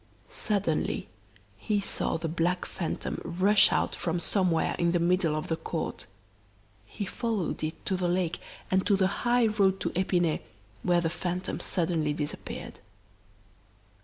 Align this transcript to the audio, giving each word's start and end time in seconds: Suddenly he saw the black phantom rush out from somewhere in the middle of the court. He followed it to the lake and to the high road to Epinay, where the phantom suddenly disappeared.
Suddenly 0.31 1.09
he 1.57 1.79
saw 1.79 2.17
the 2.17 2.27
black 2.27 2.65
phantom 2.65 3.21
rush 3.23 3.71
out 3.71 3.95
from 3.95 4.19
somewhere 4.19 4.75
in 4.79 4.93
the 4.93 4.99
middle 4.99 5.35
of 5.35 5.47
the 5.47 5.55
court. 5.55 6.07
He 6.87 7.05
followed 7.05 7.63
it 7.63 7.85
to 7.85 7.95
the 7.95 8.07
lake 8.07 8.39
and 8.71 8.83
to 8.87 8.95
the 8.95 9.05
high 9.21 9.45
road 9.45 9.79
to 9.81 9.91
Epinay, 9.91 10.39
where 10.81 11.01
the 11.01 11.11
phantom 11.11 11.59
suddenly 11.59 12.13
disappeared. 12.13 12.79